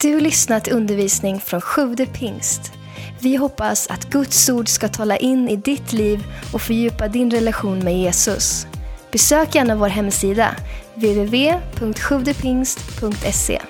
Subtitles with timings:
[0.00, 2.72] Du lyssnat till undervisning från Sjude pingst.
[3.20, 7.78] Vi hoppas att Guds ord ska tala in i ditt liv och fördjupa din relation
[7.78, 8.66] med Jesus.
[9.12, 10.56] Besök gärna vår hemsida,
[10.94, 13.62] www.sjuvdepingst.se.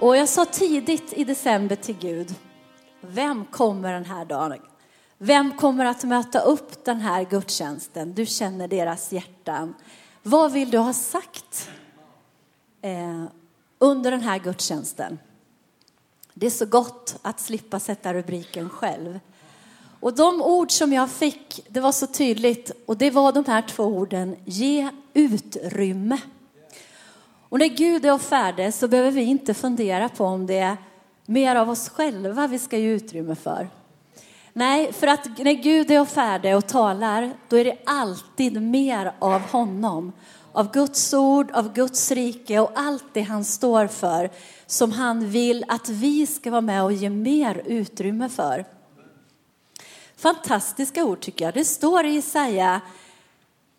[0.00, 2.34] Och jag sa tidigt i december till Gud,
[3.00, 4.58] vem kommer den här dagen?
[5.18, 8.14] Vem kommer att möta upp den här gudstjänsten?
[8.14, 9.74] Du känner deras hjärtan.
[10.22, 11.70] Vad vill du ha sagt
[12.82, 13.24] eh,
[13.86, 15.18] under den här gudstjänsten?
[16.34, 19.20] Det är så gott att slippa sätta rubriken själv.
[20.00, 23.62] Och de ord som jag fick, det var så tydligt och det var de här
[23.62, 26.18] två orden, ge utrymme.
[27.48, 30.76] Och när Gud är färdig så behöver vi inte fundera på om det är
[31.26, 33.68] mer av oss själva vi ska ge utrymme för.
[34.52, 39.40] Nej, för att när Gud är färdig och talar, då är det alltid mer av
[39.40, 40.12] honom.
[40.56, 44.30] Av Guds ord, av Guds rike och allt det han står för
[44.66, 48.64] som han vill att vi ska vara med och ge mer utrymme för.
[50.16, 51.54] Fantastiska ord tycker jag.
[51.54, 52.80] Det står i Jesaja,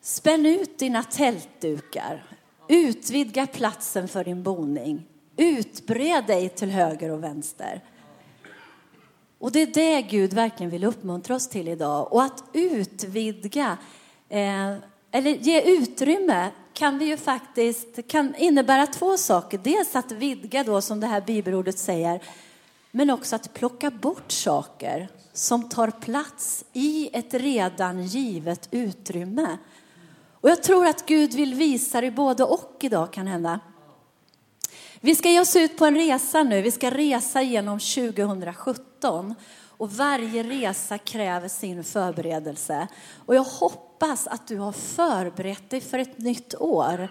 [0.02, 2.26] spänn ut dina tältdukar,
[2.68, 5.08] utvidga platsen för din boning,
[5.38, 7.82] utbred dig till höger och vänster.
[9.40, 12.14] Och det är det Gud verkligen vill uppmuntra oss till idag.
[12.14, 13.78] Och att utvidga,
[14.30, 14.76] eh,
[15.12, 19.58] eller ge utrymme, kan det ju faktiskt, kan innebära två saker.
[19.58, 22.24] Dels att vidga då, som det här bibelordet säger,
[22.92, 29.58] men också att plocka bort saker som tar plats i ett redan givet utrymme.
[30.34, 33.60] Och jag tror att Gud vill visa det både och idag kan hända.
[35.00, 36.62] Vi ska ge oss ut på en resa nu.
[36.62, 39.36] Vi ska resa genom 2017
[39.78, 42.88] och varje resa kräver sin förberedelse.
[43.26, 47.10] Och jag hoppas Hoppas att du har förberett dig för ett nytt år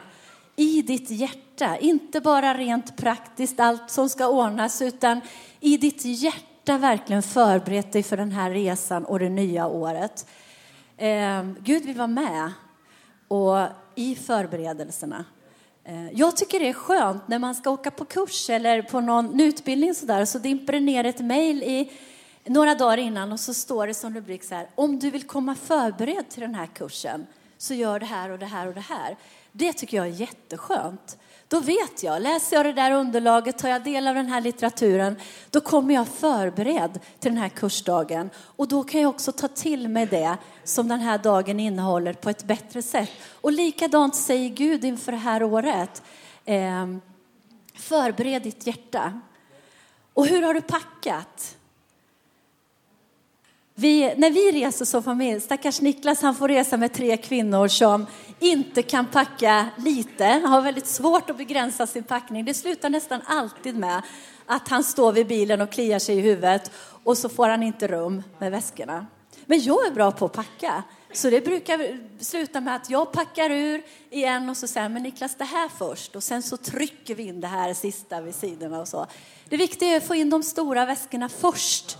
[0.56, 1.76] i ditt hjärta.
[1.78, 5.20] Inte bara rent praktiskt allt som ska ordnas utan
[5.60, 10.26] i ditt hjärta verkligen förberett dig för den här resan och det nya året.
[10.96, 12.52] Eh, Gud vill vara med
[13.28, 13.58] och
[13.94, 15.24] i förberedelserna.
[15.84, 19.40] Eh, jag tycker det är skönt när man ska åka på kurs eller på någon
[19.40, 21.92] utbildning sådär, så dimper det ner ett mejl i
[22.46, 25.54] några dagar innan och så står det som rubrik så här, om du vill komma
[25.54, 27.26] förberedd till den här kursen
[27.58, 29.16] så gör det här och det här och det här.
[29.52, 31.18] Det tycker jag är jätteskönt.
[31.48, 35.16] Då vet jag, läser jag det där underlaget, tar jag del av den här litteraturen,
[35.50, 38.30] då kommer jag förberedd till den här kursdagen.
[38.36, 42.30] Och då kan jag också ta till mig det som den här dagen innehåller på
[42.30, 43.10] ett bättre sätt.
[43.40, 46.02] Och likadant säger Gud inför det här året.
[46.44, 46.86] Eh,
[47.74, 49.20] förbered ditt hjärta.
[50.14, 51.56] Och hur har du packat?
[53.78, 58.06] Vi, när vi reser som familj, stackars Niklas han får resa med tre kvinnor som
[58.38, 62.44] inte kan packa lite, har väldigt svårt att begränsa sin packning.
[62.44, 64.02] Det slutar nästan alltid med
[64.46, 66.70] att han står vid bilen och kliar sig i huvudet
[67.04, 69.06] och så får han inte rum med väskorna.
[69.46, 70.82] Men jag är bra på att packa.
[71.12, 75.34] Så det brukar sluta med att jag packar ur igen och så säger men Niklas
[75.34, 78.88] det här först och sen så trycker vi in det här sista vid sidorna och
[78.88, 79.06] så.
[79.48, 81.98] Det viktiga är att få in de stora väskorna först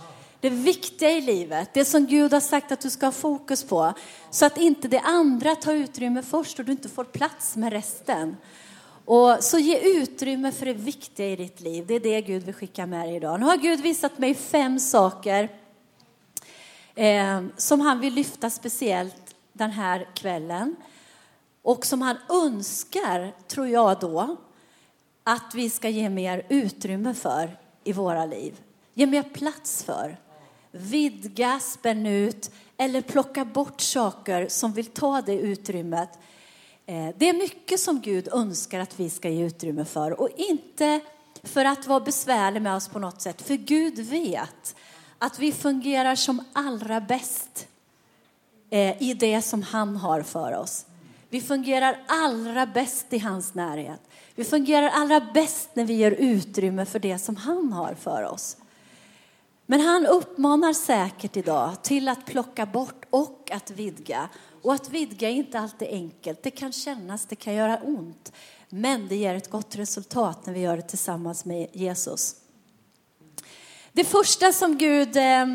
[0.49, 3.93] det viktiga i livet, det som Gud har sagt att du ska ha fokus på.
[4.29, 8.37] Så att inte det andra tar utrymme först och du inte får plats med resten.
[9.05, 11.85] Och så ge utrymme för det viktiga i ditt liv.
[11.87, 13.39] Det är det Gud vill skicka med dig idag.
[13.39, 15.49] Nu har Gud visat mig fem saker
[16.95, 20.75] eh, som han vill lyfta speciellt den här kvällen.
[21.61, 24.37] Och som han önskar, tror jag då,
[25.23, 28.61] att vi ska ge mer utrymme för i våra liv.
[28.93, 30.17] Ge mer plats för
[30.77, 36.09] vidga, spänn ut eller plocka bort saker som vill ta det utrymmet.
[36.85, 40.99] Eh, det är mycket som Gud önskar att vi ska ge utrymme för och inte
[41.43, 43.41] för att vara besvärlig med oss på något sätt.
[43.41, 44.75] För Gud vet
[45.17, 47.67] att vi fungerar som allra bäst
[48.69, 50.85] eh, i det som han har för oss.
[51.29, 54.01] Vi fungerar allra bäst i hans närhet.
[54.35, 58.57] Vi fungerar allra bäst när vi ger utrymme för det som han har för oss.
[59.69, 64.29] Men han uppmanar säkert idag till att plocka bort och att vidga.
[64.61, 66.43] Och att vidga är inte alltid enkelt.
[66.43, 68.31] Det kan kännas, det kan göra ont.
[68.69, 72.35] Men det ger ett gott resultat när vi gör det tillsammans med Jesus.
[73.93, 75.45] Det första som Gud eh,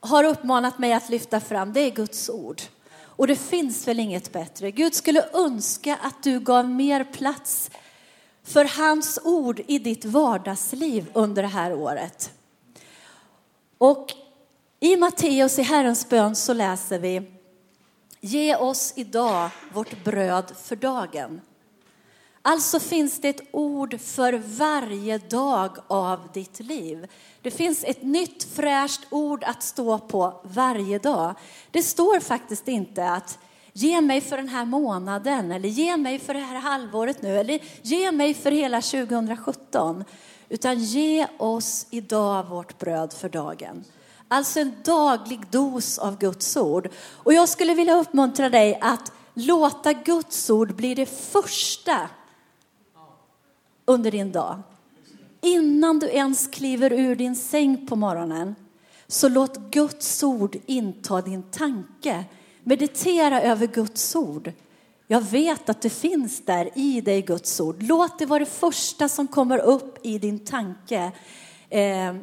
[0.00, 2.62] har uppmanat mig att lyfta fram, det är Guds ord.
[2.98, 4.70] Och det finns väl inget bättre.
[4.70, 7.70] Gud skulle önska att du gav mer plats
[8.44, 12.32] för hans ord i ditt vardagsliv under det här året.
[13.82, 14.12] Och
[14.80, 17.22] i Matteus i Herrens bön så läser vi
[18.20, 21.40] Ge oss idag vårt bröd för dagen.
[22.42, 27.06] Alltså finns det ett ord för varje dag av ditt liv.
[27.42, 31.34] Det finns ett nytt fräscht ord att stå på varje dag.
[31.70, 33.38] Det står faktiskt inte att
[33.72, 37.60] ge mig för den här månaden eller ge mig för det här halvåret nu eller
[37.82, 40.04] ge mig för hela 2017.
[40.52, 43.84] Utan ge oss idag vårt bröd för dagen.
[44.28, 46.88] Alltså en daglig dos av Guds ord.
[47.06, 52.08] Och jag skulle vilja uppmuntra dig att låta Guds ord bli det första
[53.84, 54.62] under din dag.
[55.40, 58.54] Innan du ens kliver ur din säng på morgonen,
[59.06, 62.24] så låt Guds ord inta din tanke.
[62.64, 64.52] Meditera över Guds ord.
[65.12, 67.82] Jag vet att det finns där i dig, Guds ord.
[67.82, 71.12] Låt det vara det första som kommer upp i din tanke
[71.70, 72.14] eh,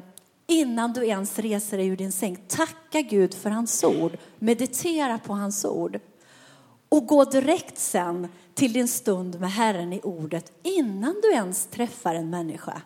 [0.47, 2.37] innan du ens reser dig ur din säng.
[2.47, 4.17] Tacka Gud för hans ord.
[4.39, 5.99] Meditera på hans ord.
[6.89, 12.15] Och gå direkt sen till din stund med Herren i ordet innan du ens träffar
[12.15, 12.81] en människa.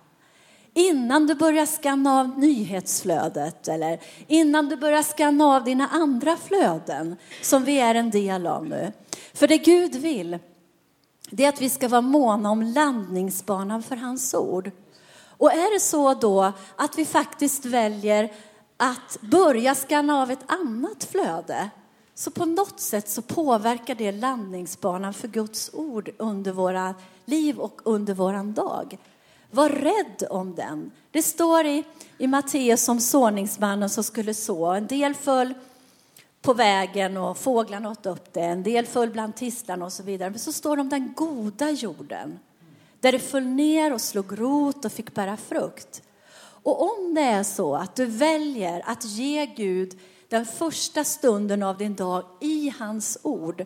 [0.73, 7.15] Innan du börjar skanna av nyhetsflödet eller innan du börjar skanna av dina andra flöden
[7.41, 8.91] som vi är en del av nu.
[9.33, 10.39] För det Gud vill,
[11.29, 14.71] det är att vi ska vara måna om landningsbanan för hans ord.
[15.23, 18.31] Och är det så då att vi faktiskt väljer
[18.77, 21.69] att börja skanna av ett annat flöde,
[22.15, 26.95] så på något sätt så påverkar det landningsbanan för Guds ord under våra
[27.25, 28.97] liv och under våran dag.
[29.51, 30.91] Var rädd om den.
[31.11, 31.83] Det står i,
[32.17, 34.65] i Matteus om såningsmannen som skulle så.
[34.65, 35.53] En del föll
[36.41, 38.41] på vägen och fåglarna åt upp det.
[38.41, 40.29] En del föll bland tistlarna och så vidare.
[40.29, 42.39] Men så står det om den goda jorden.
[42.99, 46.01] Där det föll ner och slog rot och fick bära frukt.
[46.63, 49.99] Och om det är så att du väljer att ge Gud
[50.29, 53.65] den första stunden av din dag i hans ord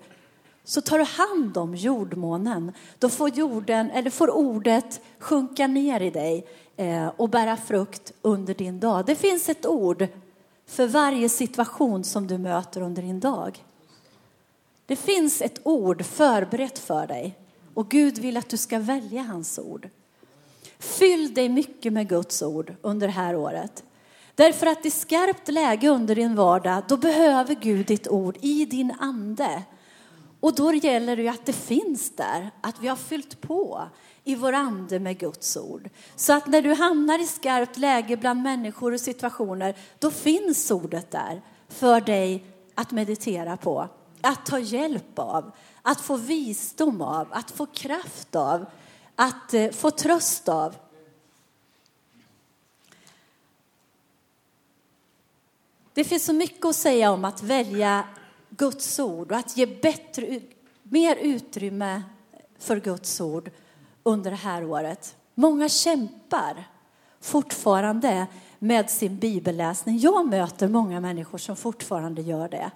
[0.63, 2.72] så tar du hand om jordmånen.
[3.00, 8.54] Då får, jorden, eller får ordet sjunka ner i dig eh, och bära frukt under
[8.54, 9.06] din dag.
[9.06, 10.07] Det finns ett ord
[10.65, 13.65] för varje situation som du möter under din dag.
[14.85, 17.35] Det finns ett ord förberett för dig
[17.73, 19.89] och Gud vill att du ska välja hans ord.
[20.79, 23.83] Fyll dig mycket med Guds ord under det här året.
[24.35, 28.91] Därför att i skarpt läge under din vardag, då behöver Gud ditt ord i din
[29.00, 29.63] ande.
[30.45, 33.89] Och då gäller det att det finns där, att vi har fyllt på
[34.24, 35.89] i vår ande med Guds ord.
[36.15, 41.12] Så att när du hamnar i skarpt läge bland människor och situationer, då finns ordet
[41.12, 42.45] där för dig
[42.75, 43.88] att meditera på,
[44.21, 45.51] att ta hjälp av,
[45.81, 48.65] att få visdom av, att få kraft av,
[49.15, 50.75] att eh, få tröst av.
[55.94, 58.03] Det finns så mycket att säga om att välja
[58.57, 60.39] Guds ord och att ge bättre,
[60.83, 62.03] mer utrymme
[62.59, 63.51] för Guds ord
[64.03, 65.15] under det här året.
[65.33, 66.67] Många kämpar
[67.21, 68.27] fortfarande
[68.59, 69.97] med sin bibelläsning.
[69.97, 72.71] Jag möter många människor som fortfarande gör det.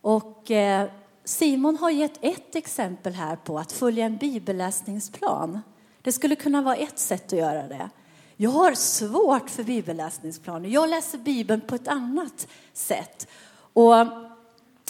[0.00, 0.90] Och eh,
[1.24, 5.60] Simon har gett ett exempel här på att följa en bibelläsningsplan.
[6.02, 7.90] Det skulle kunna vara ett sätt att göra det.
[8.36, 10.68] Jag har svårt för bibelläsningsplaner.
[10.68, 13.28] Jag läser Bibeln på ett annat sätt.
[13.72, 13.94] Och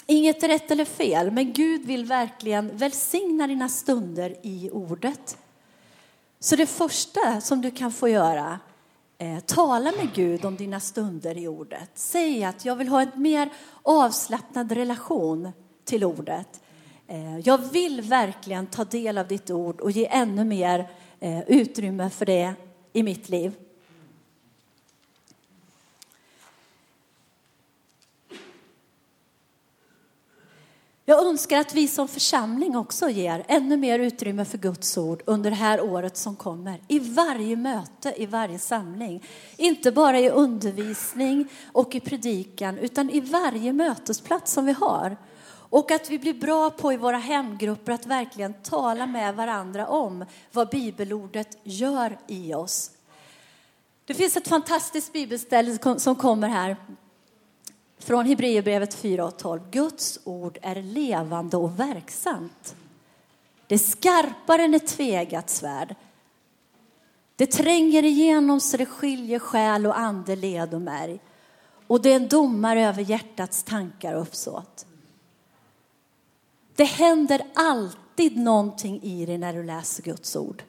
[0.05, 5.37] inget är rätt eller fel, men Gud vill verkligen välsigna dina stunder i ordet.
[6.39, 8.59] Så det första som du kan få göra,
[9.17, 11.89] eh, tala med Gud om dina stunder i ordet.
[11.93, 13.49] Säg att jag vill ha en mer
[13.81, 15.51] avslappnad relation
[15.85, 16.61] till ordet.
[17.07, 22.09] Eh, jag vill verkligen ta del av ditt ord och ge ännu mer eh, utrymme
[22.09, 22.53] för det
[22.93, 23.51] i mitt liv.
[31.33, 35.55] Önskar att vi som församling också ger ännu mer utrymme för Guds ord under det
[35.55, 36.81] här året som kommer.
[36.87, 39.23] I varje möte, i varje samling.
[39.57, 45.17] Inte bara i undervisning och i predikan, utan i varje mötesplats som vi har.
[45.69, 50.25] Och att vi blir bra på i våra hemgrupper att verkligen tala med varandra om
[50.51, 52.91] vad bibelordet gör i oss.
[54.05, 56.77] Det finns ett fantastiskt bibelställe som kommer här
[58.03, 59.61] från Hebreerbrevet 4 och 12.
[59.71, 62.75] Guds ord är levande och verksamt.
[63.67, 65.95] Det är skarpare än ett tvegat svärd.
[67.35, 71.19] Det tränger igenom så det skiljer själ och ande, led och märg.
[71.87, 74.85] Och det är en domare över hjärtats tankar och uppsåt.
[76.75, 80.63] Det händer alltid någonting i dig när du läser Guds ord.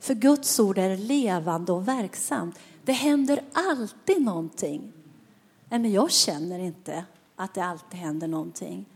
[0.00, 2.58] För Guds ord är levande och verksamt.
[2.84, 4.92] Det händer alltid någonting.
[5.74, 7.04] Nej, men jag känner inte
[7.36, 8.86] att det alltid händer någonting.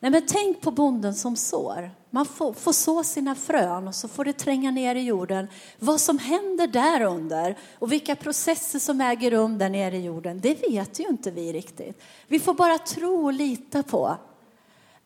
[0.00, 1.90] Nej, men tänk på bonden som sår.
[2.10, 5.48] Man får, får så sina frön och så får det tränga ner i jorden.
[5.78, 10.40] Vad som händer där under och vilka processer som äger rum där nere i jorden,
[10.40, 12.02] det vet ju inte vi riktigt.
[12.26, 14.16] Vi får bara tro och lita på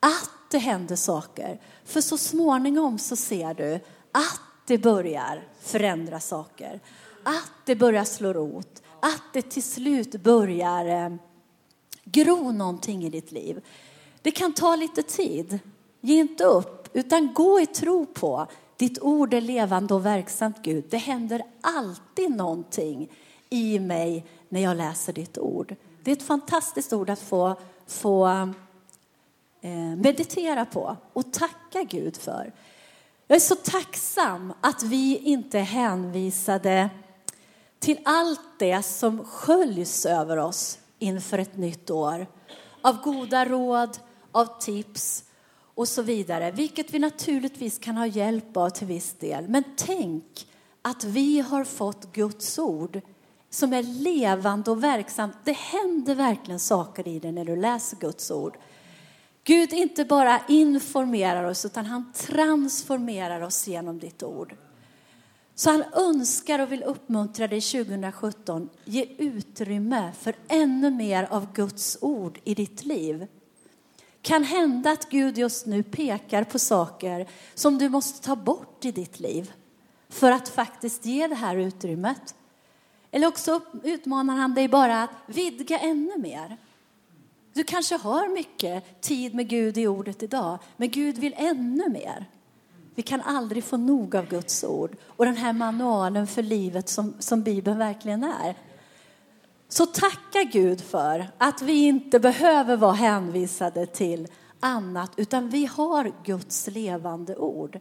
[0.01, 1.61] att det händer saker.
[1.85, 3.75] För så småningom så ser du
[4.13, 6.81] att det börjar förändra saker.
[7.23, 8.83] Att det börjar slå rot.
[9.07, 11.17] Att det till slut börjar eh,
[12.05, 13.65] gro någonting i ditt liv.
[14.23, 15.59] Det kan ta lite tid.
[16.01, 18.47] Ge inte upp, utan gå i tro på
[18.77, 20.85] ditt ord är levande och verksamt, Gud.
[20.91, 23.09] Det händer alltid någonting
[23.51, 25.77] i mig när jag läser ditt ord.
[26.03, 27.55] Det är ett fantastiskt ord att få,
[27.87, 28.27] få
[29.61, 32.53] eh, meditera på och tacka Gud för.
[33.27, 36.91] Jag är så tacksam att vi inte är hänvisade
[37.87, 42.27] till allt det som sköljs över oss inför ett nytt år.
[42.81, 43.99] Av goda råd,
[44.33, 45.25] av tips
[45.75, 46.51] och så vidare.
[46.51, 49.49] Vilket vi naturligtvis kan ha hjälp av till viss del.
[49.49, 50.47] Men tänk
[50.83, 53.01] att vi har fått Guds ord
[53.51, 55.37] som är levande och verksamt.
[55.45, 58.59] Det händer verkligen saker i det när du läser Guds ord.
[59.45, 64.57] Gud inte bara informerar oss utan han transformerar oss genom ditt ord.
[65.59, 68.69] Så han önskar och vill uppmuntra dig 2017.
[68.85, 73.27] Ge utrymme för ännu mer av Guds ord i ditt liv.
[74.23, 78.93] Kan hända att Gud just nu pekar på saker som du måste ta bort i
[78.93, 79.53] ditt liv
[80.09, 82.35] för att faktiskt ge det här utrymmet.
[83.11, 86.57] Eller också utmanar han dig bara att vidga ännu mer.
[87.53, 92.27] Du kanske har mycket tid med Gud i ordet idag, men Gud vill ännu mer.
[92.97, 97.15] Vi kan aldrig få nog av Guds ord och den här manualen för livet som,
[97.19, 98.57] som Bibeln verkligen är.
[99.69, 104.29] Så tacka Gud för att vi inte behöver vara hänvisade till
[104.61, 107.81] annat, utan vi har Guds levande ord.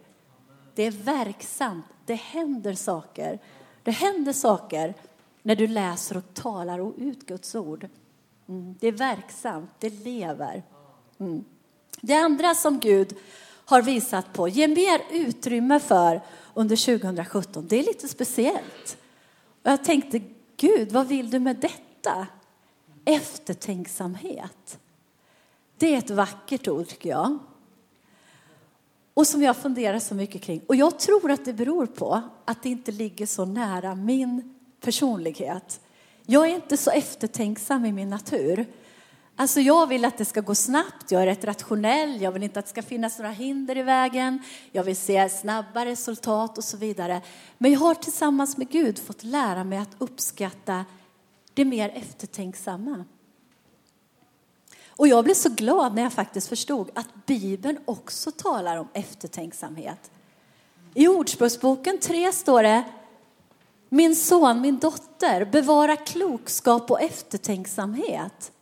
[0.74, 3.38] Det är verksamt, det händer saker.
[3.82, 4.94] Det händer saker
[5.42, 7.88] när du läser och talar ut Guds ord.
[8.48, 8.74] Mm.
[8.80, 10.62] Det är verksamt, det lever.
[11.18, 11.44] Mm.
[12.00, 13.16] Det andra som Gud
[13.66, 16.20] har visat på, ge mer utrymme för
[16.54, 18.96] under 2017, det är lite speciellt.
[19.62, 20.20] Och jag tänkte,
[20.56, 22.26] Gud, vad vill du med detta?
[23.04, 24.78] Eftertänksamhet.
[25.78, 27.38] Det är ett vackert ord, tycker jag.
[29.14, 30.60] Och som jag funderar så mycket kring.
[30.66, 35.80] Och jag tror att det beror på att det inte ligger så nära min personlighet.
[36.26, 38.66] Jag är inte så eftertänksam i min natur.
[39.38, 42.58] Alltså jag vill att det ska gå snabbt, jag är rätt rationell, jag vill inte
[42.58, 46.76] att det ska finnas några hinder i vägen, jag vill se snabba resultat och så
[46.76, 47.20] vidare.
[47.58, 50.84] Men jag har tillsammans med Gud fått lära mig att uppskatta
[51.54, 53.04] det mer eftertänksamma.
[54.88, 60.10] Och jag blev så glad när jag faktiskt förstod att Bibeln också talar om eftertänksamhet.
[60.94, 62.84] I Ordspråksboken 3 står det
[63.88, 68.52] min son, min dotter, bevara klokskap och eftertänksamhet.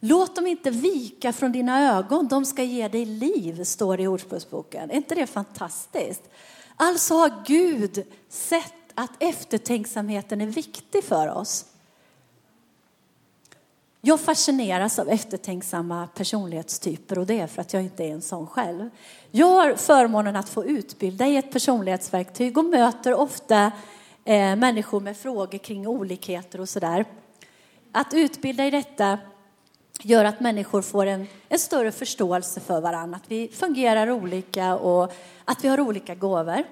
[0.00, 4.08] Låt dem inte vika från dina ögon, de ska ge dig liv, står det i
[4.08, 4.90] Ordspråksboken.
[4.90, 6.22] Är inte det fantastiskt?
[6.76, 11.66] Alltså har Gud sett att eftertänksamheten är viktig för oss.
[14.00, 18.46] Jag fascineras av eftertänksamma personlighetstyper och det är för att jag inte är en sån
[18.46, 18.90] själv.
[19.30, 23.72] Jag har förmånen att få utbilda i ett personlighetsverktyg och möter ofta
[24.24, 27.04] eh, människor med frågor kring olikheter och sådär.
[27.92, 29.18] Att utbilda i detta
[30.02, 35.12] gör att människor får en, en större förståelse för varandra, att vi fungerar olika och
[35.44, 36.64] att vi har olika gåvor.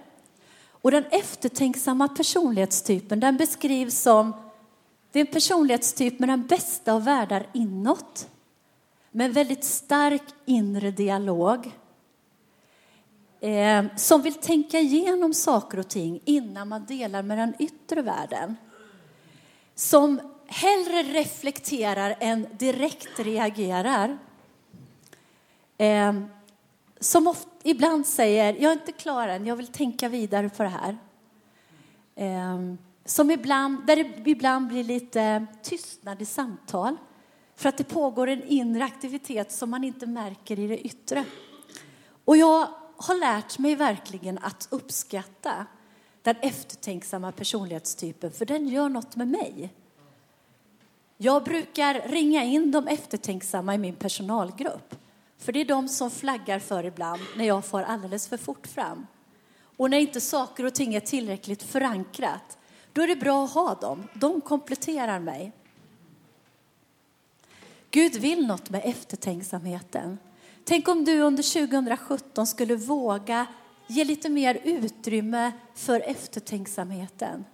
[0.70, 4.32] Och den eftertänksamma personlighetstypen den beskrivs som
[5.12, 8.28] det är en personlighetstyp med den bästa av världar inåt,
[9.11, 11.73] med en väldigt stark inre dialog
[13.40, 18.56] eh, som vill tänka igenom saker och ting innan man delar med den yttre världen.
[19.75, 24.18] Som hellre reflekterar än direkt reagerar.
[25.78, 26.12] Eh,
[27.00, 30.68] som ofta, ibland säger, jag är inte klar än, jag vill tänka vidare på det
[30.68, 30.98] här.
[32.14, 32.74] Eh,
[33.04, 36.96] som ibland, där det ibland blir lite tystnad i samtal
[37.56, 41.24] för att det pågår en inre aktivitet som man inte märker i det yttre.
[42.24, 45.66] Och jag har lärt mig verkligen att uppskatta
[46.22, 49.72] den eftertänksamma personlighetstypen, för den gör något med mig.
[51.20, 54.94] Jag brukar ringa in de eftertänksamma i min personalgrupp,
[55.38, 59.06] för det är de som flaggar för ibland när jag får alldeles för fort fram.
[59.60, 62.58] Och när inte saker och ting är tillräckligt förankrat,
[62.92, 64.08] då är det bra att ha dem.
[64.14, 65.52] De kompletterar mig.
[67.90, 70.18] Gud vill något med eftertänksamheten.
[70.64, 73.46] Tänk om du under 2017 skulle våga
[73.87, 77.44] ge lite mer utrymme för eftertänksamheten.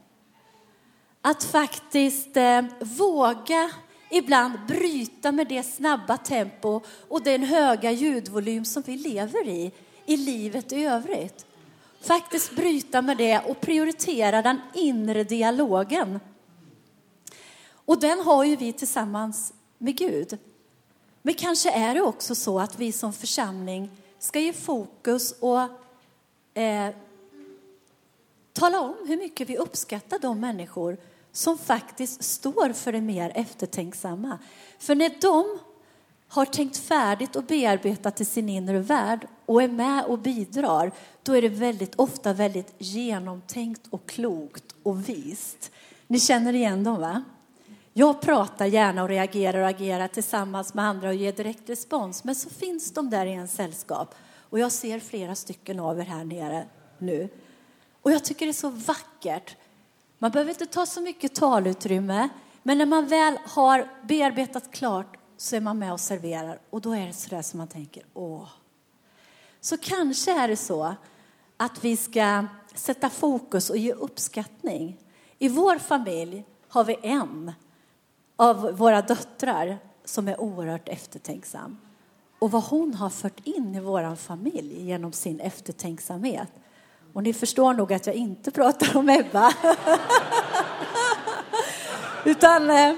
[1.26, 3.70] Att faktiskt eh, våga
[4.10, 9.72] ibland bryta med det snabba tempo och den höga ljudvolym som vi lever i,
[10.06, 11.46] i livet i övrigt.
[12.00, 16.20] Faktiskt bryta med det och prioritera den inre dialogen.
[17.72, 20.38] Och den har ju vi tillsammans med Gud.
[21.22, 25.60] Men kanske är det också så att vi som församling ska ge fokus och
[26.60, 26.94] eh,
[28.52, 30.96] tala om hur mycket vi uppskattar de människor
[31.34, 34.38] som faktiskt står för det mer eftertänksamma.
[34.78, 35.58] För när de
[36.28, 41.32] har tänkt färdigt och bearbetat i sin inre värld och är med och bidrar, då
[41.32, 45.70] är det väldigt ofta väldigt genomtänkt och klokt och vist.
[46.06, 47.22] Ni känner igen dem, va?
[47.92, 52.34] Jag pratar gärna och reagerar och agerar tillsammans med andra och ger direkt respons, men
[52.34, 56.24] så finns de där i en sällskap och jag ser flera stycken av er här
[56.24, 56.66] nere
[56.98, 57.28] nu.
[58.02, 59.56] Och jag tycker det är så vackert
[60.18, 62.28] man behöver inte ta så mycket talutrymme,
[62.62, 66.92] men när man väl har bearbetat klart så är man med och serverar och då
[66.92, 68.48] är det sådär som man tänker, åh.
[69.60, 70.94] Så kanske är det så
[71.56, 74.98] att vi ska sätta fokus och ge uppskattning.
[75.38, 77.52] I vår familj har vi en
[78.36, 81.78] av våra döttrar som är oerhört eftertänksam.
[82.38, 86.52] Och vad hon har fört in i vår familj genom sin eftertänksamhet
[87.14, 89.54] och ni förstår nog att jag inte pratar om Ebba.
[92.24, 92.94] Utan eh,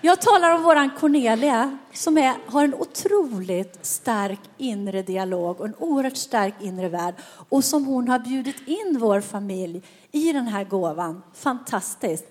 [0.00, 5.74] jag talar om våran Cornelia som är, har en otroligt stark inre dialog och en
[5.74, 7.14] oerhört stark inre värld
[7.48, 11.22] och som hon har bjudit in vår familj i den här gåvan.
[11.34, 12.26] Fantastiskt.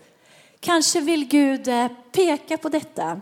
[0.59, 3.21] Kanske vill Gud eh, peka på detta.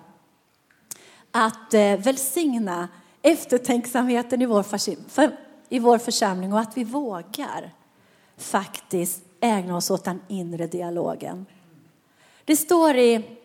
[1.31, 2.88] Att eh, välsigna
[3.21, 4.65] eftertänksamheten i vår,
[5.69, 7.74] i vår församling och att vi vågar
[8.38, 11.46] faktiskt ägna oss åt den inre dialogen.
[12.46, 13.39] Det står i,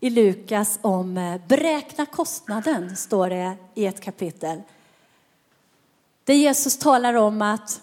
[0.00, 4.62] i Lukas om eh, beräkna kostnaden, står det i ett kapitel.
[6.24, 7.80] Där Jesus talar om att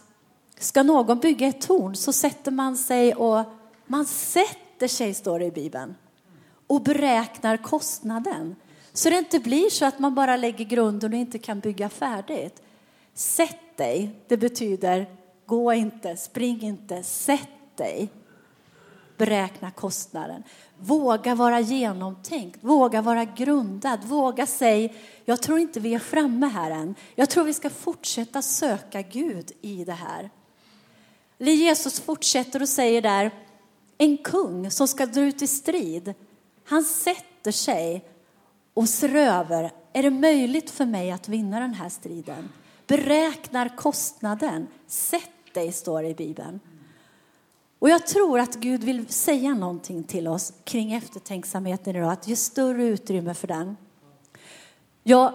[0.60, 3.44] ska någon bygga ett torn så sätter man sig och
[3.86, 5.96] man sätter sig, står det i Bibeln,
[6.68, 8.56] och beräknar kostnaden.
[8.94, 12.62] Så det inte blir så att man bara lägger grunden och inte kan bygga färdigt.
[13.14, 15.08] Sätt dig, det betyder
[15.46, 18.10] Gå inte, spring inte, sätt dig.
[19.18, 20.44] Beräkna kostnaden.
[20.78, 24.90] Våga vara genomtänkt, våga vara grundad, våga säga
[25.26, 26.96] jag tror inte vi är framme här än.
[27.16, 30.30] Jag tror vi ska fortsätta söka Gud i det här.
[31.38, 33.32] Jesus fortsätter och säger där,
[33.98, 36.14] en kung som ska dra ut i strid,
[36.66, 38.06] han sätter sig
[38.74, 42.50] och ser över, är det möjligt för mig att vinna den här striden?
[42.88, 46.60] Beräknar kostnaden, sätt dig, står det i Bibeln.
[47.80, 52.36] Och jag tror att Gud vill säga någonting till oss kring eftertänksamheten idag, att ge
[52.36, 53.78] större utrymme för den.
[55.04, 55.34] Jag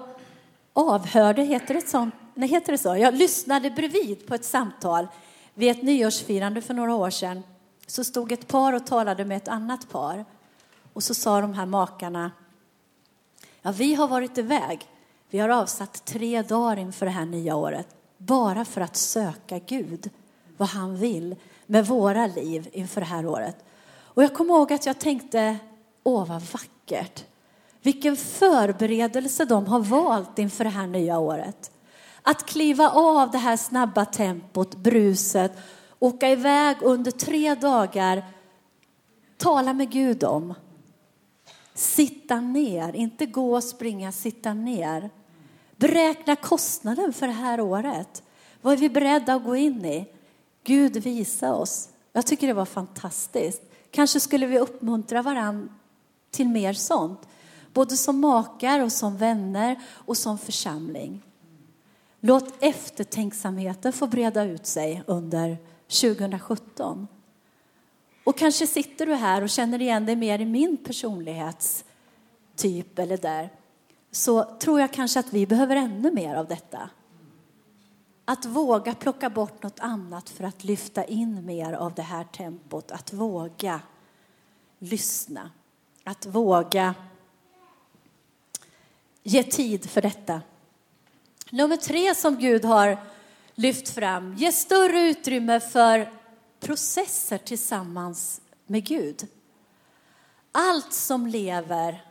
[0.72, 2.96] avhörde, heter det, sånt, nej, heter det så?
[2.96, 5.08] Jag lyssnade bredvid på ett samtal
[5.54, 7.42] vid ett nyårsfirande för några år sedan.
[7.86, 10.24] Så stod ett par och talade med ett annat par.
[10.92, 12.30] Och så sa de här makarna,
[13.62, 14.86] ja vi har varit iväg.
[15.30, 20.10] Vi har avsatt tre dagar inför det här nya året bara för att söka Gud,
[20.56, 23.64] vad han vill med våra liv inför det här året.
[23.98, 25.58] Och jag kommer ihåg att jag tänkte,
[26.02, 27.24] åh vad vackert.
[27.82, 31.70] Vilken förberedelse de har valt inför det här nya året.
[32.22, 35.52] Att kliva av det här snabba tempot, bruset,
[35.98, 38.24] åka iväg under tre dagar,
[39.36, 40.54] tala med Gud om.
[41.74, 45.10] Sitta ner, inte gå och springa, sitta ner.
[45.80, 48.22] Beräkna kostnaden för det här året.
[48.60, 50.06] Vad är vi beredda att gå in i?
[50.64, 51.88] Gud visa oss.
[52.12, 53.62] Jag tycker det var fantastiskt.
[53.90, 55.68] Kanske skulle vi uppmuntra varandra
[56.30, 57.28] till mer sånt.
[57.72, 61.22] Både som makar och som vänner och som församling.
[62.20, 65.58] Låt eftertänksamheten få breda ut sig under
[66.00, 67.08] 2017.
[68.24, 73.59] Och kanske sitter du här och känner igen dig mer i min personlighetstyp eller där
[74.10, 76.90] så tror jag kanske att vi behöver ännu mer av detta.
[78.24, 82.90] Att våga plocka bort något annat för att lyfta in mer av det här tempot.
[82.90, 83.80] Att våga
[84.78, 85.50] lyssna.
[86.04, 86.94] Att våga
[89.22, 90.42] ge tid för detta.
[91.50, 92.98] Nummer tre som Gud har
[93.54, 94.34] lyft fram.
[94.34, 96.12] Ge större utrymme för
[96.60, 99.28] processer tillsammans med Gud.
[100.52, 102.09] Allt som lever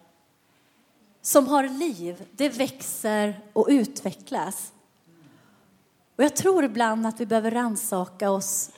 [1.21, 4.71] som har liv, det växer och utvecklas
[6.15, 8.69] Och jag tror ibland att vi behöver ransaka oss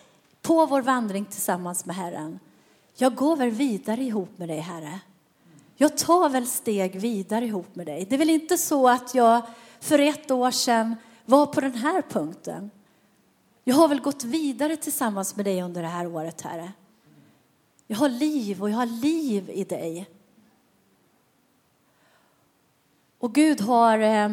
[0.42, 2.40] på vår vandring tillsammans med Herren.
[2.96, 5.00] Jag går väl vidare ihop med dig, Herre.
[5.76, 8.06] Jag tar väl steg vidare ihop med dig.
[8.10, 9.42] Det är väl inte så att jag
[9.80, 12.72] för ett år sedan var på den här punkten.
[13.64, 16.72] Jag har väl gått vidare tillsammans med dig under det här året, Herre.
[17.88, 20.10] Jag har liv och jag har liv i dig.
[23.22, 24.30] Och Gud har, eh,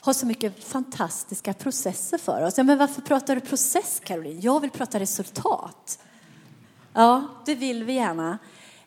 [0.00, 2.58] har så mycket fantastiska processer för oss.
[2.58, 4.40] Ja, men varför pratar du process, Caroline?
[4.40, 5.98] Jag vill prata resultat.
[6.92, 8.38] Ja, det vill vi gärna.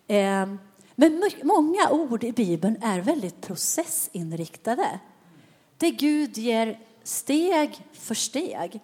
[0.08, 0.54] Eh,
[0.96, 5.00] men många ord i Bibeln är väldigt processinriktade.
[5.78, 8.82] Det Gud ger steg för steg.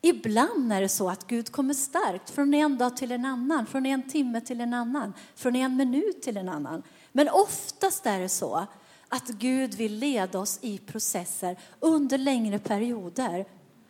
[0.00, 3.86] Ibland är det så att Gud kommer starkt från en dag till en annan, från
[3.86, 6.82] en timme till en annan, från en minut till en annan.
[7.12, 8.66] Men oftast är det så
[9.14, 13.44] att Gud vill leda oss i processer under längre perioder.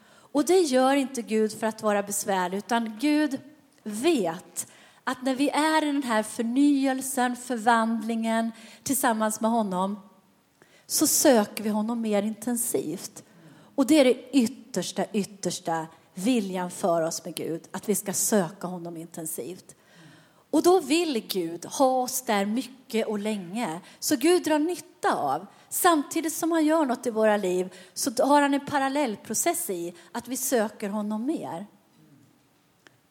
[0.07, 3.41] Och det gör inte Gud för att vara besvärlig, utan Gud
[3.83, 4.67] vet
[5.05, 10.01] att när vi är i den här förnyelsen, förvandlingen tillsammans med honom,
[10.87, 13.25] så söker vi honom mer intensivt.
[13.75, 18.67] Och det är det yttersta, yttersta viljan för oss med Gud, att vi ska söka
[18.67, 19.75] honom intensivt.
[20.53, 23.81] Och då vill Gud ha oss där mycket och länge.
[23.99, 28.43] Så Gud drar nytta av, samtidigt som han gör något i våra liv, så har
[28.43, 31.67] han en parallellprocess i att vi söker honom mer.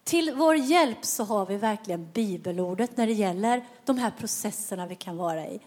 [0.03, 4.95] Till vår hjälp så har vi verkligen bibelordet när det gäller de här processerna vi
[4.95, 5.59] kan vara i.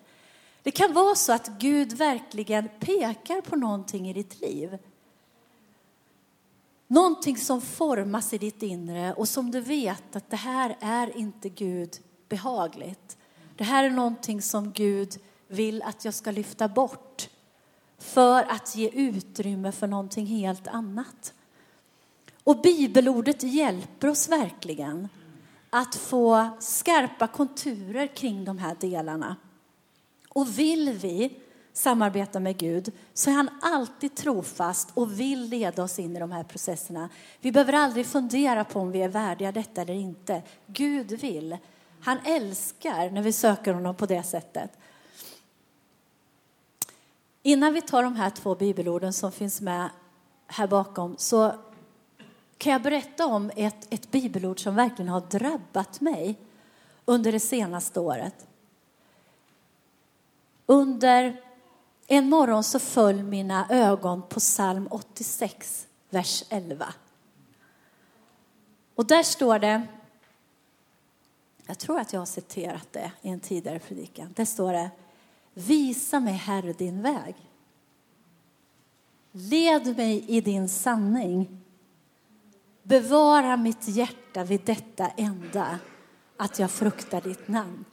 [0.62, 4.78] Det kan vara så att Gud verkligen pekar på någonting i ditt liv
[6.86, 11.48] Någonting som formas i ditt inre och som du vet att det här är inte
[11.48, 11.90] Gud
[12.28, 13.16] behagligt.
[13.56, 15.14] Det här är någonting som Gud
[15.48, 17.28] vill att jag ska lyfta bort
[17.98, 21.34] för att ge utrymme för någonting helt annat.
[22.44, 25.08] Och bibelordet hjälper oss verkligen
[25.70, 29.36] att få skarpa konturer kring de här delarna.
[30.28, 31.36] Och vill vi
[31.76, 36.32] samarbeta med Gud så är han alltid trofast och vill leda oss in i de
[36.32, 37.08] här processerna.
[37.40, 40.42] Vi behöver aldrig fundera på om vi är värdiga detta eller inte.
[40.66, 41.58] Gud vill.
[42.00, 44.70] Han älskar när vi söker honom på det sättet.
[47.42, 49.88] Innan vi tar de här två bibelorden som finns med
[50.46, 51.54] här bakom så
[52.58, 56.38] kan jag berätta om ett, ett bibelord som verkligen har drabbat mig
[57.04, 58.46] under det senaste året.
[60.66, 61.43] Under
[62.06, 66.94] en morgon så föll mina ögon på psalm 86, vers 11.
[68.94, 69.86] Och där står det,
[71.66, 74.32] jag tror att jag har citerat det i en tidigare predikan.
[74.36, 74.90] Där står det,
[75.54, 77.34] visa mig Herre din väg.
[79.32, 81.60] Led mig i din sanning.
[82.82, 85.78] Bevara mitt hjärta vid detta enda,
[86.36, 87.84] att jag fruktar ditt namn.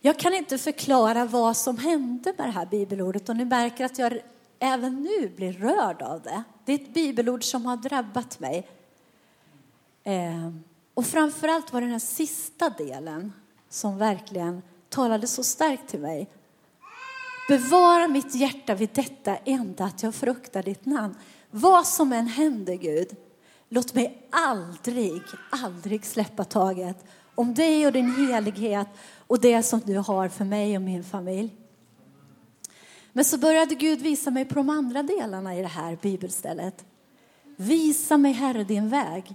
[0.00, 3.98] Jag kan inte förklara vad som hände med det här bibelordet och ni märker att
[3.98, 4.20] jag
[4.58, 6.42] även nu blir rörd av det.
[6.64, 8.68] Det är ett bibelord som har drabbat mig.
[10.04, 10.50] Eh,
[10.94, 13.32] och framförallt var det den här sista delen
[13.68, 16.28] som verkligen talade så starkt till mig.
[17.48, 21.14] Bevara mitt hjärta vid detta enda att jag fruktar ditt namn.
[21.50, 23.16] Vad som än händer Gud,
[23.68, 27.04] låt mig aldrig, aldrig släppa taget
[27.34, 28.88] om dig och din helighet
[29.26, 31.56] och det som du har för mig och min familj.
[33.12, 36.84] Men så började Gud visa mig på de andra delarna i det här bibelstället.
[37.56, 39.34] Visa mig, Herre, din väg.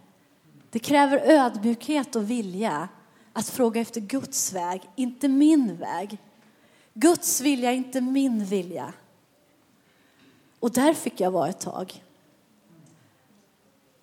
[0.70, 2.90] Det kräver ödmjukhet och vilja
[3.34, 6.18] att fråga efter Guds väg, inte min väg.
[6.94, 8.94] Guds vilja, inte min vilja.
[10.60, 12.04] Och där fick jag vara ett tag.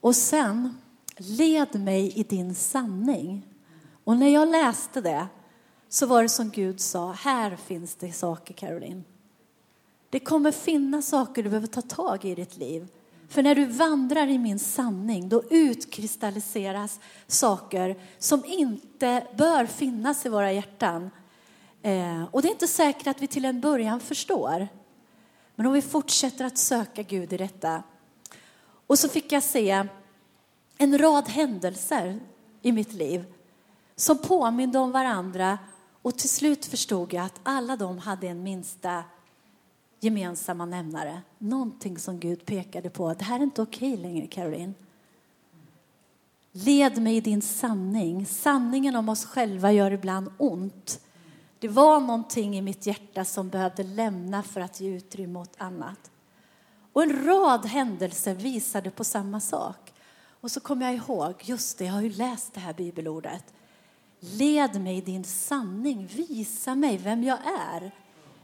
[0.01, 0.79] Och sen,
[1.17, 3.47] led mig i din sanning.
[4.05, 5.27] Och när jag läste det
[5.89, 9.05] så var det som Gud sa, här finns det saker Caroline.
[10.11, 12.89] Det kommer finnas saker du behöver ta tag i i ditt liv.
[13.29, 20.29] För när du vandrar i min sanning, då utkristalliseras saker som inte bör finnas i
[20.29, 21.11] våra hjärtan.
[21.83, 24.69] Eh, och det är inte säkert att vi till en början förstår.
[25.55, 27.83] Men om vi fortsätter att söka Gud i detta.
[28.91, 29.87] Och så fick jag se
[30.79, 32.21] en rad händelser
[32.63, 33.25] i mitt liv
[33.97, 35.59] som påminde om varandra
[36.03, 39.05] och till slut förstod jag att alla de hade en minsta
[40.01, 41.23] gemensamma nämnare.
[41.39, 43.15] Någonting som Gud pekade på.
[43.15, 44.75] Det här är inte okej längre, Caroline.
[46.53, 48.27] Led mig i din sanning.
[48.27, 51.01] Sanningen om oss själva gör ibland ont.
[51.59, 56.11] Det var någonting i mitt hjärta som behövde lämna för att ge utrymme åt annat.
[56.93, 59.93] Och en rad händelser visade på samma sak.
[60.41, 63.45] Och så kom jag ihåg, just det, jag har ju läst det här bibelordet.
[64.21, 67.39] Led mig i din sanning, visa mig vem jag
[67.73, 67.91] är.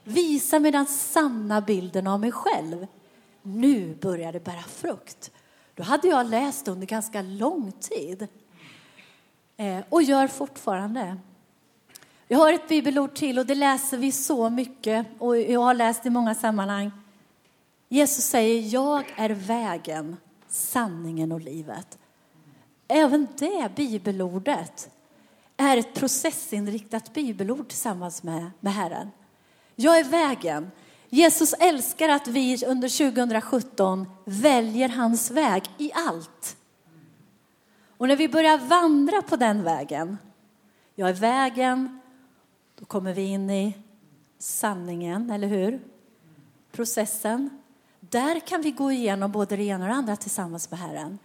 [0.05, 2.87] Visa mig den sanna bilden av mig själv.
[3.43, 5.31] Nu börjar det bära frukt.
[5.75, 8.29] Då hade jag läst under ganska lång tid
[9.57, 11.17] eh, och gör fortfarande.
[12.29, 16.07] Jag har ett bibelord till och det läser vi så mycket och jag har läst
[16.07, 16.91] i många sammanhang.
[17.89, 20.17] Jesus säger, jag är vägen,
[20.49, 21.99] sanningen och livet.
[22.89, 24.91] Även det bibelordet
[25.57, 29.11] är ett processinriktat bibelord tillsammans med, med Herren.
[29.75, 30.71] Jag är vägen.
[31.09, 36.57] Jesus älskar att vi under 2017 väljer hans väg i allt.
[37.97, 40.19] Och när vi börjar vandra på den vägen,
[40.95, 42.01] jag är vägen,
[42.79, 43.75] då kommer vi in i
[44.39, 45.81] sanningen, eller hur?
[46.73, 47.51] Processen.
[48.17, 51.19] Där kan vi gå igenom både det ena och det andra tillsammans med Herren.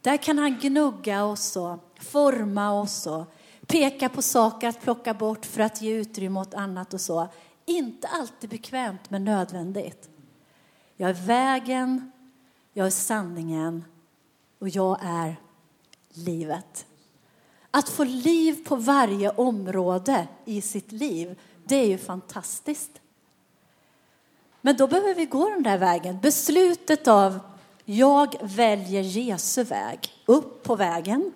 [0.00, 3.24] Där kan han gnugga oss och forma oss och
[3.66, 7.28] peka på saker att plocka bort för att ge utrymme åt annat och så.
[7.64, 10.10] Inte alltid bekvämt, men nödvändigt.
[10.96, 12.12] Jag är vägen,
[12.72, 13.84] jag är sanningen
[14.58, 15.36] och jag är
[16.08, 16.86] livet.
[17.70, 23.01] Att få liv på varje område i sitt liv, det är ju fantastiskt.
[24.62, 26.18] Men då behöver vi gå den där vägen.
[26.22, 27.38] Beslutet av
[27.84, 31.32] jag väljer Jesu väg, upp på vägen.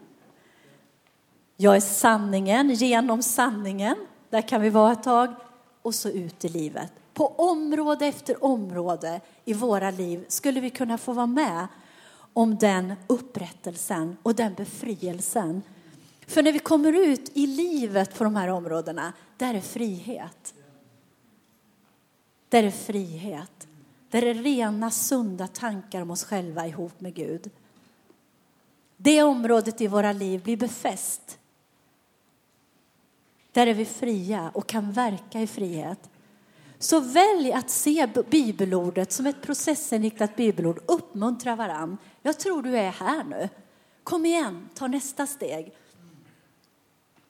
[1.57, 3.97] Jag är sanningen, genom sanningen,
[4.31, 5.35] där kan vi vara ett tag,
[5.83, 6.93] och så ut i livet.
[7.15, 11.67] På område efter område i våra liv skulle vi kunna få vara med
[12.33, 15.63] om den upprättelsen och den befrielsen.
[16.27, 20.55] För när vi kommer ut i livet på de här områdena, där är frihet.
[22.57, 23.69] Där är frihet.
[24.11, 27.51] Där är rena, sunda tankar om oss själva ihop med Gud.
[28.97, 31.39] Det området i våra liv blir befäst.
[33.53, 36.11] Där är vi fria och kan verka i frihet.
[36.79, 40.81] Så välj att se bibelordet som ett processinriktat bibelord.
[40.87, 41.99] Uppmuntra varann.
[42.23, 43.49] Jag tror du är här nu.
[44.03, 45.75] Kom igen, ta nästa steg.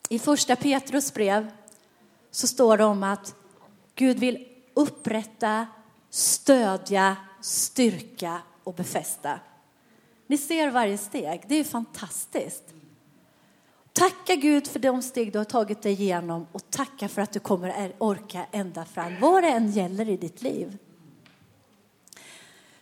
[0.09, 1.51] I första Petrus brev
[2.31, 3.35] så står det om att
[3.95, 5.67] Gud vill upprätta,
[6.11, 9.41] stödja, styrka och befästa.
[10.27, 11.45] Ni ser varje steg.
[11.49, 12.63] Det är fantastiskt.
[13.93, 17.41] Tacka Gud för de steg du har tagit dig igenom och tacka för att du
[17.41, 20.79] kommer orka ända fram, vad det än gäller i ditt liv.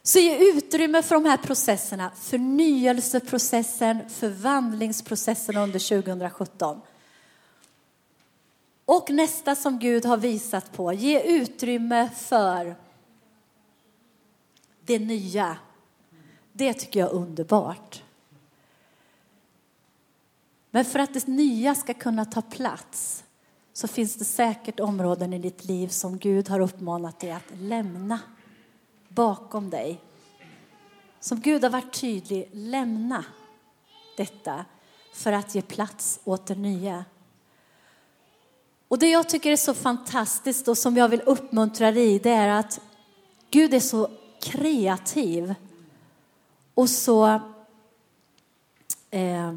[0.02, 6.80] Så ge utrymme för de här processerna, förnyelseprocessen, förvandlingsprocessen under 2017.
[8.84, 12.76] Och nästa som Gud har visat på, ge utrymme för
[14.84, 15.56] det nya.
[16.52, 18.02] Det tycker jag är underbart.
[20.70, 23.24] Men för att det nya ska kunna ta plats
[23.72, 28.20] så finns det säkert områden i ditt liv som Gud har uppmanat dig att lämna
[29.08, 30.00] bakom dig.
[31.20, 33.24] Som Gud har varit tydlig, lämna
[34.16, 34.64] detta
[35.12, 37.04] för att ge plats åt det nya.
[38.94, 42.30] Och det jag tycker är så fantastiskt och som jag vill uppmuntra dig i, det
[42.30, 42.80] är att
[43.50, 44.10] Gud är så
[44.42, 45.54] kreativ
[46.74, 47.26] och så
[49.10, 49.52] eh,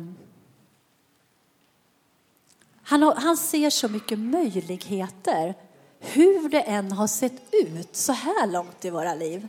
[2.82, 5.56] han, har, han ser så mycket möjligheter,
[6.00, 9.47] hur det än har sett ut så här långt i våra liv.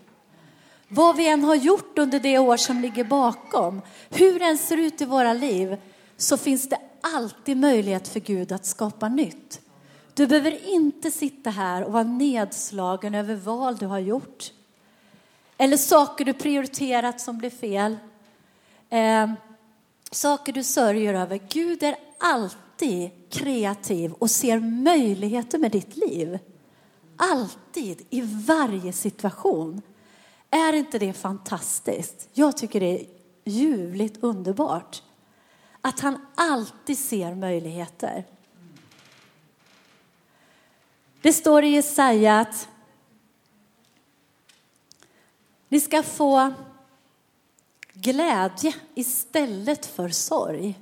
[0.88, 4.76] Vad vi än har gjort under det år som ligger bakom, hur det än ser
[4.76, 5.76] ut i våra liv,
[6.16, 9.60] så finns det alltid möjlighet för Gud att skapa nytt.
[10.18, 14.52] Du behöver inte sitta här och vara nedslagen över val du har gjort.
[15.58, 17.96] Eller saker du prioriterat som blev fel.
[18.90, 19.32] Eh,
[20.10, 21.40] saker du sörjer över.
[21.48, 26.38] Gud är alltid alltid kreativ och ser möjligheter med ditt liv.
[27.16, 29.82] Alltid, i varje situation.
[30.50, 32.28] Är inte det fantastiskt?
[32.32, 33.06] Jag tycker det är
[33.44, 35.02] ljuvligt underbart.
[35.80, 38.24] Att han alltid ser möjligheter.
[41.22, 42.68] Det står i Jesaja att
[45.68, 46.52] ni ska få
[47.92, 50.78] glädje istället för sorg.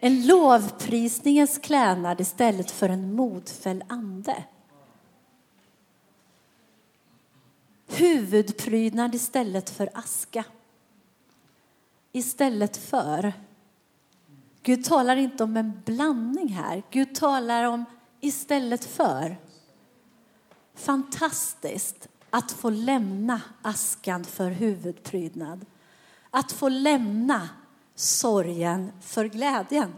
[0.00, 4.44] En lovprisningens klädnad istället för en modfälld ande.
[7.86, 10.44] Huvudprydnad istället för aska.
[12.12, 13.32] Istället för.
[14.62, 16.82] Gud talar inte om en blandning här.
[16.90, 17.84] Gud talar om
[18.20, 19.36] istället för.
[20.74, 25.66] Fantastiskt att få lämna askan för huvudprydnad.
[26.30, 27.48] Att få lämna
[27.94, 29.94] sorgen för glädjen.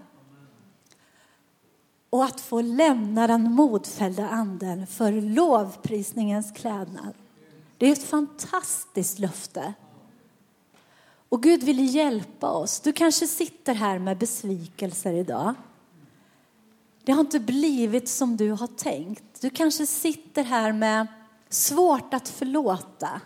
[2.11, 7.14] Och att få lämna den modfällda anden för lovprisningens klädnad.
[7.78, 9.74] Det är ett fantastiskt löfte.
[11.28, 12.81] Och Gud vill hjälpa oss.
[12.81, 15.54] Du kanske sitter här med besvikelser idag.
[17.08, 19.40] Det har inte blivit som du har tänkt.
[19.40, 21.06] Du kanske sitter här med
[21.48, 23.20] svårt att förlåta.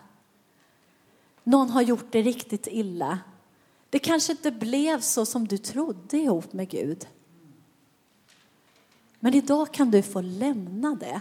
[1.45, 3.19] Någon har gjort det riktigt illa.
[3.91, 7.09] Det kanske inte blev så som du trodde ihop med Gud.
[9.21, 11.21] Men idag kan du få lämna det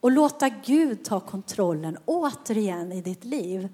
[0.00, 3.68] och låta Gud ta kontrollen återigen i ditt liv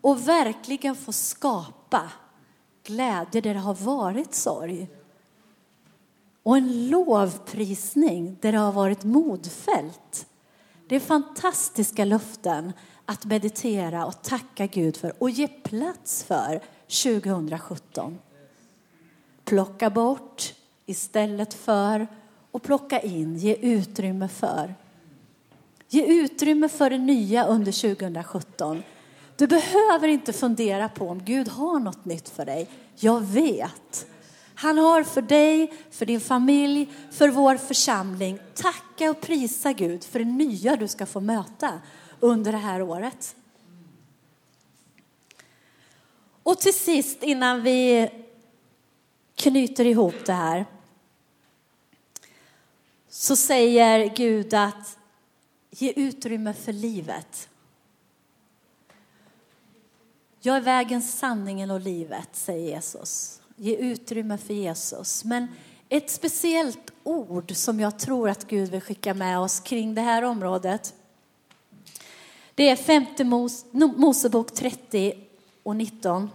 [0.00, 2.12] och verkligen få skapa
[2.84, 4.88] glädje där det har varit sorg
[6.44, 10.26] och en lovprisning där det har varit modfällt.
[10.88, 12.72] Det är fantastiska löften
[13.06, 16.60] att meditera och tacka Gud för och ge plats för
[17.02, 18.18] 2017.
[19.44, 20.54] Plocka bort
[20.86, 22.06] istället för
[22.50, 24.74] och plocka in, ge utrymme för.
[25.88, 28.82] Ge utrymme för det nya under 2017.
[29.36, 32.68] Du behöver inte fundera på om Gud har något nytt för dig.
[32.96, 34.06] Jag vet.
[34.54, 38.38] Han har för dig, för din familj, för vår församling.
[38.54, 41.80] Tacka och prisa Gud för det nya du ska få möta
[42.20, 43.36] under det här året.
[46.42, 48.10] Och till sist innan vi
[49.34, 50.66] knyter ihop det här
[53.08, 54.98] så säger Gud att
[55.70, 57.48] ge utrymme för livet.
[60.40, 63.40] Jag är vägen, sanningen och livet, säger Jesus.
[63.56, 65.24] Ge utrymme för Jesus.
[65.24, 65.48] Men
[65.88, 70.22] ett speciellt ord som jag tror att Gud vill skicka med oss kring det här
[70.22, 70.94] området.
[72.54, 75.14] Det är femte Mos Mosebok 30
[75.62, 76.30] och 19.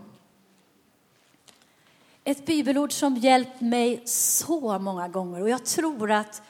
[2.23, 6.41] Ett bibelord som hjälpt mig så många gånger och jag tror att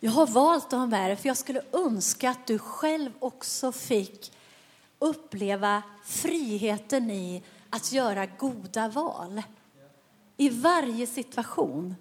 [0.00, 3.72] jag har valt att ha med det för jag skulle önska att du själv också
[3.72, 4.32] fick
[4.98, 9.42] uppleva friheten i att göra goda val.
[10.36, 11.94] I varje situation.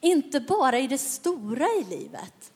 [0.00, 2.52] Inte bara i det stora i livet.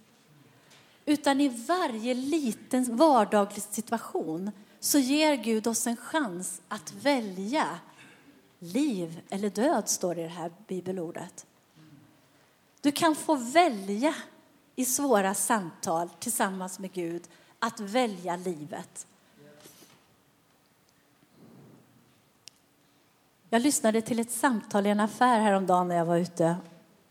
[1.05, 7.79] Utan i varje liten vardaglig situation så ger Gud oss en chans att välja
[8.59, 11.47] liv eller död, står det i det här bibelordet.
[12.81, 14.15] Du kan få välja
[14.77, 19.07] i svåra samtal tillsammans med Gud att välja livet.
[23.53, 26.57] Jag lyssnade till ett samtal i en affär häromdagen när jag var ute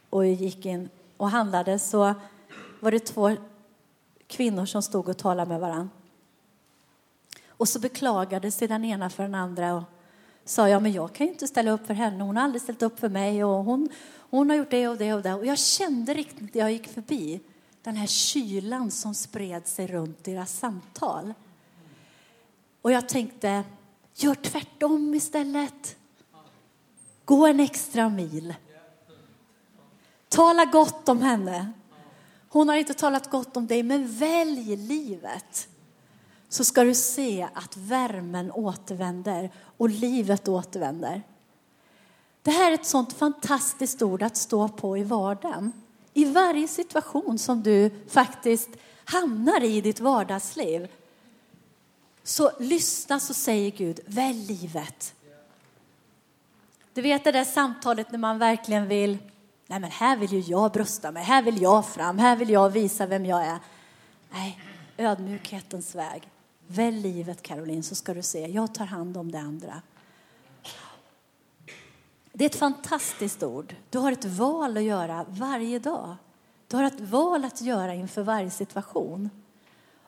[0.09, 2.13] och gick in och handlade så
[2.79, 3.35] var det två
[4.27, 5.89] kvinnor som stod och talade med varandra.
[7.47, 9.83] Och så beklagade sig den ena för den andra och
[10.45, 12.81] sa ja men jag kan ju inte ställa upp för henne, hon har aldrig ställt
[12.81, 13.89] upp för mig och hon,
[14.29, 15.33] hon har gjort det och det och det.
[15.33, 17.39] Och jag kände riktigt när jag gick förbi
[17.83, 21.33] den här kylan som spred sig runt deras samtal.
[22.81, 23.63] Och jag tänkte,
[24.15, 25.95] gör tvärtom istället.
[27.29, 28.55] Gå en extra mil.
[30.29, 31.71] Tala gott om henne.
[32.49, 35.67] Hon har inte talat gott om dig, men välj livet.
[36.47, 41.21] Så ska du se att värmen återvänder och livet återvänder.
[42.41, 45.71] Det här är ett sånt fantastiskt ord att stå på i vardagen.
[46.13, 48.69] I varje situation som du faktiskt
[49.05, 50.87] hamnar i ditt vardagsliv.
[52.23, 55.13] Så lyssna så säger Gud, välj livet.
[56.99, 59.17] Du vet det där samtalet när man verkligen vill,
[59.67, 62.69] nej men här vill ju jag brösta mig, här vill jag fram, här vill jag
[62.69, 63.59] visa vem jag är.
[64.31, 64.59] Nej,
[64.97, 66.29] ödmjukhetens väg.
[66.67, 69.81] Välj livet Caroline så ska du se, jag tar hand om det andra.
[72.33, 73.75] Det är ett fantastiskt ord.
[73.89, 76.15] Du har ett val att göra varje dag.
[76.67, 79.29] Du har ett val att göra inför varje situation.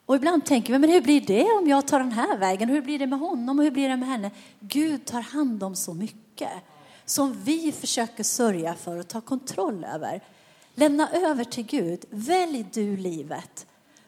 [0.05, 2.69] Och ibland tänker vi, men hur blir det om jag tar den här vägen?
[2.69, 4.31] Hur blir det med honom och hur blir det med henne?
[4.59, 6.51] Gud tar hand om så mycket
[7.11, 10.23] som vi försöker sörja för och ta kontroll över.
[10.75, 12.05] Lämna över till Gud.
[12.09, 13.65] Välj du livet.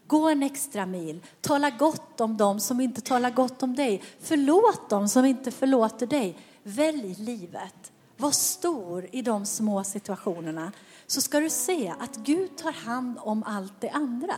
[0.08, 1.24] Gå en extra mil.
[1.42, 4.04] Tala gott om dem som inte talar gott om dig.
[4.20, 6.38] Förlåt dem som inte förlåter dig.
[6.64, 7.92] Välj livet.
[8.18, 10.72] Var stor i de små situationerna
[11.08, 14.36] så ska du se att Gud tar hand om allt det andra.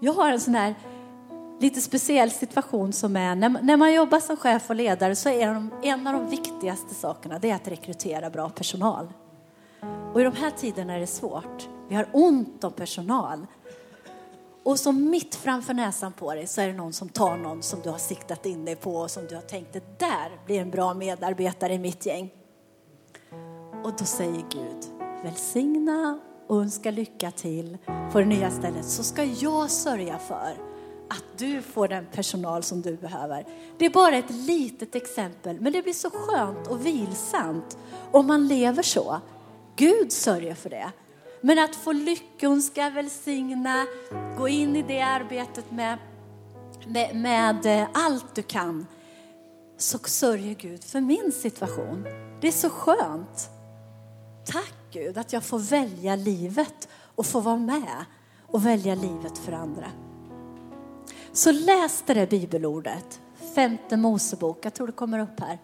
[0.00, 0.74] Jag har en sån här
[1.60, 5.54] lite speciell situation som är när, när man jobbar som chef och ledare så är
[5.54, 9.12] de, en av de viktigaste sakerna det är att rekrytera bra personal.
[10.14, 11.68] Och i de här tiderna är det svårt.
[11.88, 13.46] Vi har ont om personal.
[14.62, 17.80] Och så mitt framför näsan på dig så är det någon som tar någon som
[17.80, 20.70] du har siktat in dig på och som du har tänkt det där blir en
[20.70, 22.30] bra medarbetare i mitt gäng.
[23.84, 24.84] Och då säger Gud,
[25.22, 27.78] välsigna och önska lycka till
[28.12, 30.69] på det nya stället så ska jag sörja för
[31.10, 33.46] att du får den personal som du behöver.
[33.78, 37.78] Det är bara ett litet exempel, men det blir så skönt och vilsamt
[38.10, 39.20] om man lever så.
[39.76, 40.92] Gud sörjer för det.
[41.40, 43.86] Men att få lyckönska, välsigna,
[44.38, 45.98] gå in i det arbetet med,
[46.86, 48.86] med, med eh, allt du kan,
[49.78, 52.06] så sörjer Gud för min situation.
[52.40, 53.50] Det är så skönt.
[54.46, 58.04] Tack Gud att jag får välja livet och få vara med
[58.46, 59.86] och välja livet för andra.
[61.32, 63.20] Så läs det där bibelordet,
[63.54, 65.58] femte Mosebok, jag tror det kommer upp här.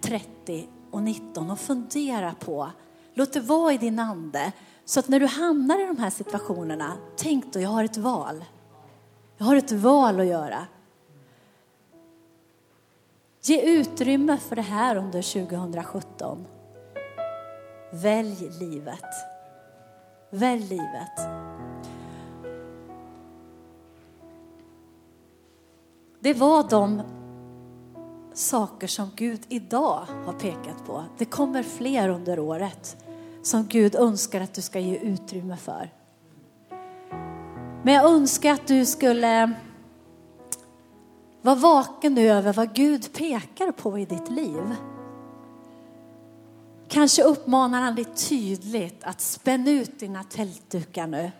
[0.00, 2.70] 30 och 19 och fundera på,
[3.14, 4.52] låt det vara i din ande.
[4.84, 8.44] Så att när du hamnar i de här situationerna, tänk då, jag har ett val.
[9.36, 10.66] Jag har ett val att göra.
[13.42, 16.46] Ge utrymme för det här under 2017.
[17.92, 19.04] Välj livet.
[20.30, 21.18] Välj livet.
[26.20, 27.02] Det var de
[28.34, 31.04] saker som Gud idag har pekat på.
[31.18, 32.96] Det kommer fler under året
[33.42, 35.92] som Gud önskar att du ska ge utrymme för.
[37.82, 39.54] Men jag önskar att du skulle
[41.42, 44.74] vara vaken över vad Gud pekar på i ditt liv.
[46.88, 51.30] Kanske uppmanar han dig tydligt att spänna ut dina tältdukar nu.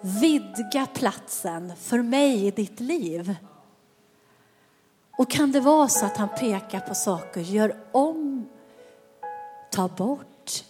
[0.00, 3.36] Vidga platsen för mig i ditt liv.
[5.16, 8.48] Och kan det vara så att han pekar på saker, gör om,
[9.70, 10.64] ta bort.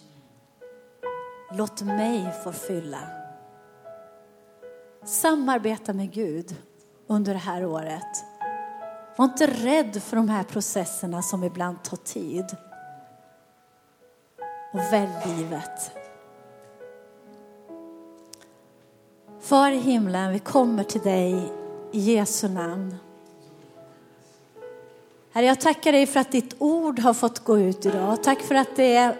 [1.51, 2.99] Låt mig få fylla.
[5.05, 6.55] Samarbeta med Gud
[7.07, 8.25] under det här året.
[9.15, 12.45] Var inte rädd för de här processerna som ibland tar tid.
[14.73, 15.91] Och välj livet.
[19.39, 21.51] Far i himlen, vi kommer till dig
[21.91, 22.95] i Jesu namn.
[25.35, 28.23] Herre, jag tackar dig för att ditt ord har fått gå ut idag.
[28.23, 29.17] Tack för att det är,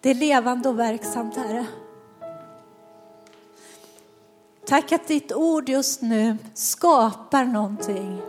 [0.00, 1.66] det är levande och verksamt, Herre.
[4.66, 8.20] Tack att ditt ord just nu skapar någonting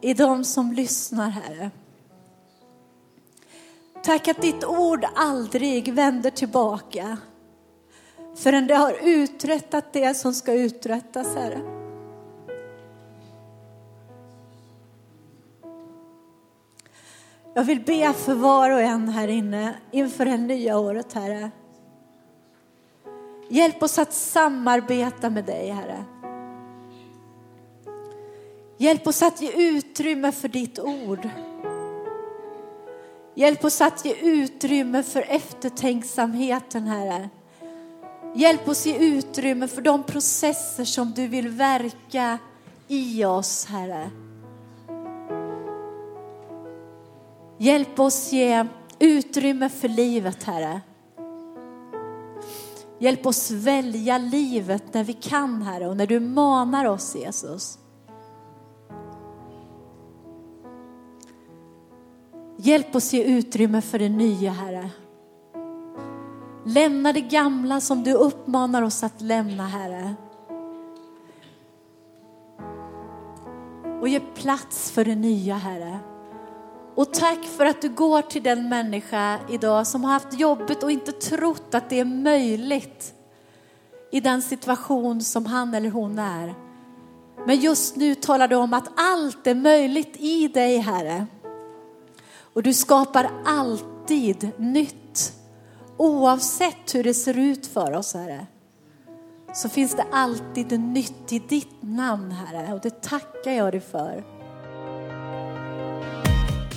[0.00, 1.70] i de som lyssnar, Herre.
[4.02, 7.16] Tack att ditt ord aldrig vänder tillbaka
[8.36, 11.60] förrän det har uträttat det som ska uträttas, Herre.
[17.54, 21.50] Jag vill be för var och en här inne inför det nya året, Herre.
[23.48, 26.04] Hjälp oss att samarbeta med dig, Herre.
[28.78, 31.28] Hjälp oss att ge utrymme för ditt ord.
[33.34, 37.28] Hjälp oss att ge utrymme för eftertänksamheten, Herre.
[38.36, 42.38] Hjälp oss ge utrymme för de processer som du vill verka
[42.88, 44.10] i oss, Herre.
[47.58, 48.66] Hjälp oss ge
[48.98, 50.80] utrymme för livet, Herre.
[52.98, 57.78] Hjälp oss välja livet när vi kan, Herre, och när du manar oss, Jesus.
[62.56, 64.90] Hjälp oss ge utrymme för det nya, Herre.
[66.68, 70.14] Lämna det gamla som du uppmanar oss att lämna, Herre.
[74.00, 75.98] Och ge plats för det nya, Herre.
[76.94, 80.90] Och tack för att du går till den människa idag som har haft jobbet och
[80.90, 83.14] inte trott att det är möjligt
[84.12, 86.54] i den situation som han eller hon är.
[87.46, 91.26] Men just nu talar du om att allt är möjligt i dig, Herre.
[92.40, 95.05] Och du skapar alltid nytt.
[95.98, 98.46] Oavsett hur det ser ut för oss, Herre,
[99.54, 102.74] så finns det alltid nytt i ditt namn, Herre.
[102.74, 104.24] Och det tackar jag dig för.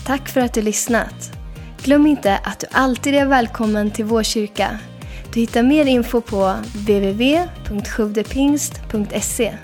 [0.06, 1.32] Tack för att du lyssnat.
[1.84, 4.80] Glöm inte att du alltid är välkommen till vår kyrka.
[5.34, 9.58] Du hittar mer info på www.sjodepingst.se